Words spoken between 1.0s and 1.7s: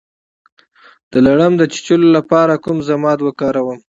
د لړم د